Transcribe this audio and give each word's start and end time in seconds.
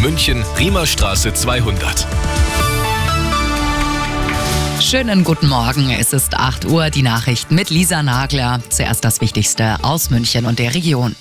München, 0.00 0.44
Riemerstraße 0.56 1.34
200. 1.34 2.06
Schönen 4.80 5.24
guten 5.24 5.48
Morgen. 5.48 5.90
Es 5.90 6.12
ist 6.12 6.34
8 6.34 6.66
Uhr. 6.66 6.90
Die 6.90 7.02
Nachrichten 7.02 7.56
mit 7.56 7.68
Lisa 7.70 8.04
Nagler. 8.04 8.60
Zuerst 8.68 9.04
das 9.04 9.20
Wichtigste 9.20 9.82
aus 9.82 10.10
München 10.10 10.46
und 10.46 10.60
der 10.60 10.74
Region. 10.74 11.16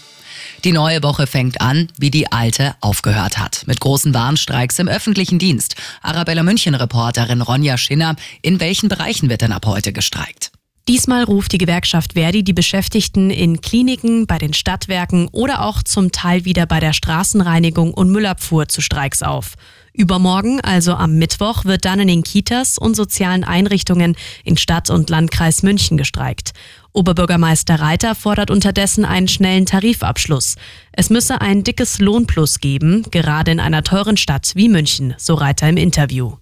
Die 0.64 0.74
neue 0.74 1.02
Woche 1.02 1.26
fängt 1.26 1.60
an, 1.60 1.88
wie 1.98 2.12
die 2.12 2.32
alte 2.32 2.76
aufgehört 2.80 3.40
hat. 3.40 3.64
Mit 3.66 3.80
großen 3.80 4.14
Warnstreiks 4.14 4.78
im 4.78 4.88
öffentlichen 4.88 5.40
Dienst. 5.40 5.76
Arabella 6.04 6.44
München-Reporterin 6.44 7.42
Ronja 7.42 7.80
Schinner. 7.80 8.16
In 8.44 8.60
welchen 8.60 8.90
Bereichen 8.90 9.28
wird 9.28 9.42
denn 9.42 9.54
ab 9.54 9.66
heute 9.66 9.92
gestreikt? 9.92 10.47
Diesmal 10.88 11.26
ruft 11.26 11.52
die 11.52 11.58
Gewerkschaft 11.58 12.14
Verdi 12.14 12.46
die 12.46 12.54
Beschäftigten 12.54 13.30
in 13.30 13.60
Kliniken, 13.60 14.26
bei 14.26 14.38
den 14.38 14.54
Stadtwerken 14.54 15.28
oder 15.34 15.66
auch 15.66 15.84
zum 15.84 16.14
Teil 16.14 16.46
wieder 16.46 16.66
bei 16.66 16.80
der 16.80 16.94
Straßenreinigung 16.94 17.94
und 17.94 18.10
Müllabfuhr 18.10 18.70
zu 18.70 18.80
Streiks 18.80 19.22
auf. 19.22 19.56
Übermorgen, 19.92 20.62
also 20.62 20.94
am 20.94 21.18
Mittwoch, 21.18 21.66
wird 21.66 21.84
dann 21.84 22.00
in 22.00 22.08
den 22.08 22.24
Kitas 22.24 22.78
und 22.78 22.96
sozialen 22.96 23.44
Einrichtungen 23.44 24.16
in 24.46 24.56
Stadt 24.56 24.90
und 24.90 25.10
Landkreis 25.10 25.62
München 25.62 25.98
gestreikt. 25.98 26.52
Oberbürgermeister 26.94 27.82
Reiter 27.82 28.16
fordert 28.16 28.50
unterdessen 28.50 29.04
einen 29.04 29.28
schnellen 29.28 29.66
Tarifabschluss. 29.66 30.56
Es 30.94 31.10
müsse 31.10 31.42
ein 31.42 31.66
dickes 31.66 32.00
Lohnplus 32.00 32.62
geben, 32.62 33.04
gerade 33.12 33.52
in 33.52 33.60
einer 33.60 33.84
teuren 33.84 34.16
Stadt 34.16 34.54
wie 34.56 34.70
München, 34.70 35.16
so 35.18 35.34
Reiter 35.34 35.68
im 35.68 35.76
Interview. 35.76 36.38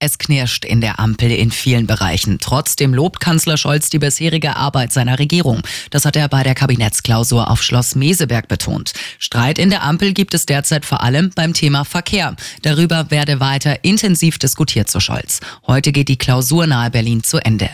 Es 0.00 0.18
knirscht 0.18 0.64
in 0.64 0.80
der 0.80 1.00
Ampel 1.00 1.32
in 1.32 1.50
vielen 1.50 1.88
Bereichen. 1.88 2.38
Trotzdem 2.38 2.94
lobt 2.94 3.18
Kanzler 3.18 3.56
Scholz 3.56 3.90
die 3.90 3.98
bisherige 3.98 4.54
Arbeit 4.54 4.92
seiner 4.92 5.18
Regierung. 5.18 5.62
Das 5.90 6.04
hat 6.04 6.14
er 6.14 6.28
bei 6.28 6.44
der 6.44 6.54
Kabinettsklausur 6.54 7.50
auf 7.50 7.64
Schloss 7.64 7.96
Meseberg 7.96 8.46
betont. 8.46 8.92
Streit 9.18 9.58
in 9.58 9.70
der 9.70 9.82
Ampel 9.82 10.12
gibt 10.12 10.34
es 10.34 10.46
derzeit 10.46 10.86
vor 10.86 11.02
allem 11.02 11.30
beim 11.34 11.52
Thema 11.52 11.84
Verkehr. 11.84 12.36
Darüber 12.62 13.10
werde 13.10 13.40
weiter 13.40 13.82
intensiv 13.82 14.38
diskutiert, 14.38 14.88
so 14.88 15.00
Scholz. 15.00 15.40
Heute 15.66 15.90
geht 15.90 16.08
die 16.08 16.18
Klausur 16.18 16.68
nahe 16.68 16.92
Berlin 16.92 17.24
zu 17.24 17.38
Ende. 17.38 17.68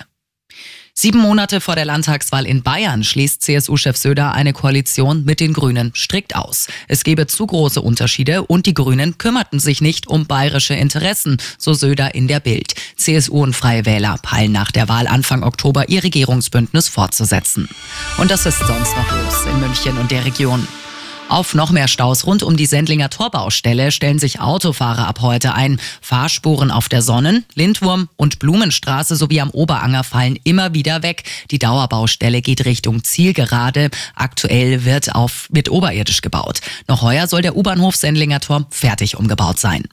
Sieben 0.96 1.18
Monate 1.18 1.60
vor 1.60 1.74
der 1.74 1.86
Landtagswahl 1.86 2.46
in 2.46 2.62
Bayern 2.62 3.02
schließt 3.02 3.42
CSU-Chef 3.42 3.96
Söder 3.96 4.32
eine 4.32 4.52
Koalition 4.52 5.24
mit 5.24 5.40
den 5.40 5.52
Grünen 5.52 5.92
strikt 5.96 6.36
aus. 6.36 6.68
Es 6.86 7.02
gebe 7.02 7.26
zu 7.26 7.48
große 7.48 7.82
Unterschiede 7.82 8.44
und 8.44 8.66
die 8.66 8.74
Grünen 8.74 9.18
kümmerten 9.18 9.58
sich 9.58 9.80
nicht 9.80 10.06
um 10.06 10.26
bayerische 10.26 10.74
Interessen, 10.74 11.38
so 11.58 11.74
Söder 11.74 12.14
in 12.14 12.28
der 12.28 12.38
Bild. 12.38 12.74
CSU 12.96 13.42
und 13.42 13.56
Freie 13.56 13.84
Wähler 13.86 14.18
peilen 14.22 14.52
nach 14.52 14.70
der 14.70 14.88
Wahl 14.88 15.08
Anfang 15.08 15.42
Oktober 15.42 15.88
ihr 15.88 16.04
Regierungsbündnis 16.04 16.88
fortzusetzen. 16.88 17.68
Und 18.18 18.30
das 18.30 18.46
ist 18.46 18.60
sonst 18.60 18.96
noch 18.96 19.10
los 19.10 19.46
in 19.52 19.58
München 19.58 19.98
und 19.98 20.12
der 20.12 20.24
Region. 20.24 20.64
Auf 21.28 21.54
noch 21.54 21.70
mehr 21.70 21.88
Staus 21.88 22.26
rund 22.26 22.42
um 22.42 22.56
die 22.56 22.66
Sendlinger 22.66 23.08
Torbaustelle 23.08 23.90
stellen 23.92 24.18
sich 24.18 24.40
Autofahrer 24.40 25.08
ab 25.08 25.20
heute 25.22 25.54
ein. 25.54 25.80
Fahrspuren 26.00 26.70
auf 26.70 26.88
der 26.88 27.00
Sonnen-, 27.02 27.44
Lindwurm- 27.54 28.08
und 28.16 28.38
Blumenstraße 28.38 29.16
sowie 29.16 29.40
am 29.40 29.50
Oberanger 29.50 30.04
fallen 30.04 30.38
immer 30.44 30.74
wieder 30.74 31.02
weg. 31.02 31.24
Die 31.50 31.58
Dauerbaustelle 31.58 32.42
geht 32.42 32.66
Richtung 32.66 33.04
Zielgerade. 33.04 33.90
Aktuell 34.14 34.84
wird 34.84 35.14
auf, 35.14 35.48
wird 35.50 35.70
oberirdisch 35.70 36.20
gebaut. 36.20 36.60
Noch 36.88 37.02
heuer 37.02 37.26
soll 37.26 37.42
der 37.42 37.56
U-Bahnhof 37.56 37.96
Sendlinger 37.96 38.40
Tor 38.40 38.66
fertig 38.70 39.16
umgebaut 39.16 39.58
sein. 39.58 39.84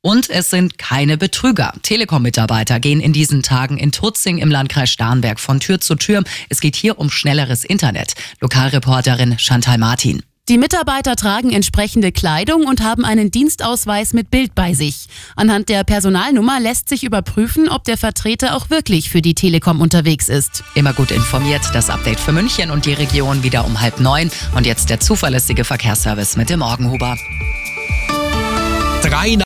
Und 0.00 0.28
es 0.28 0.50
sind 0.50 0.78
keine 0.78 1.18
Betrüger. 1.18 1.72
Telekom-Mitarbeiter 1.82 2.80
gehen 2.80 3.00
in 3.00 3.12
diesen 3.12 3.42
Tagen 3.42 3.78
in 3.78 3.92
Tutzing 3.92 4.38
im 4.38 4.50
Landkreis 4.50 4.90
Starnberg 4.90 5.40
von 5.40 5.60
Tür 5.60 5.80
zu 5.80 5.94
Tür. 5.94 6.24
Es 6.48 6.60
geht 6.60 6.76
hier 6.76 6.98
um 6.98 7.10
schnelleres 7.10 7.64
Internet. 7.64 8.14
Lokalreporterin 8.40 9.38
Chantal 9.38 9.78
Martin. 9.78 10.22
Die 10.50 10.58
Mitarbeiter 10.58 11.16
tragen 11.16 11.52
entsprechende 11.52 12.12
Kleidung 12.12 12.66
und 12.66 12.82
haben 12.82 13.06
einen 13.06 13.30
Dienstausweis 13.30 14.12
mit 14.12 14.30
Bild 14.30 14.54
bei 14.54 14.74
sich. 14.74 15.06
Anhand 15.36 15.70
der 15.70 15.84
Personalnummer 15.84 16.60
lässt 16.60 16.90
sich 16.90 17.02
überprüfen, 17.02 17.70
ob 17.70 17.84
der 17.84 17.96
Vertreter 17.96 18.54
auch 18.54 18.68
wirklich 18.68 19.08
für 19.08 19.22
die 19.22 19.34
Telekom 19.34 19.80
unterwegs 19.80 20.28
ist. 20.28 20.62
Immer 20.74 20.92
gut 20.92 21.12
informiert, 21.12 21.62
das 21.72 21.88
Update 21.88 22.20
für 22.20 22.32
München 22.32 22.70
und 22.70 22.84
die 22.84 22.92
Region 22.92 23.42
wieder 23.42 23.64
um 23.64 23.80
halb 23.80 24.00
neun. 24.00 24.30
Und 24.54 24.66
jetzt 24.66 24.90
der 24.90 25.00
zuverlässige 25.00 25.64
Verkehrsservice 25.64 26.36
mit 26.36 26.50
dem 26.50 26.58
Morgenhuber. 26.58 27.16
Drei 29.02 29.36